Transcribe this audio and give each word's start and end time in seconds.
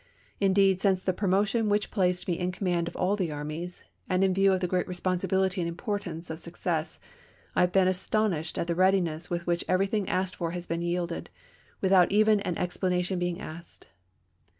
Indeed 0.39 0.81
since 0.81 1.03
the 1.03 1.13
promotion 1.13 1.69
which 1.69 1.91
placed 1.91 2.27
me 2.27 2.33
in 2.39 2.51
command 2.51 2.87
of 2.87 2.95
all 2.95 3.15
the 3.15 3.31
armies, 3.31 3.83
and 4.09 4.23
in 4.23 4.33
view 4.33 4.51
of 4.51 4.59
the 4.59 4.67
great 4.67 4.87
responsibility 4.87 5.61
and 5.61 5.67
importance 5.67 6.31
of 6.31 6.39
suc 6.39 6.55
cess, 6.57 6.99
I 7.55 7.61
have 7.61 7.71
been 7.71 7.87
astonished 7.87 8.57
at 8.57 8.65
the 8.65 8.73
readiness 8.73 9.29
with 9.29 9.45
which 9.45 9.63
everything 9.67 10.09
asked 10.09 10.37
for 10.37 10.49
has 10.49 10.65
been 10.65 10.81
yielded, 10.81 11.29
with 11.81 11.93
out 11.93 12.11
even 12.11 12.39
an 12.39 12.57
explanation 12.57 13.19
being 13.19 13.39
asked. 13.39 13.85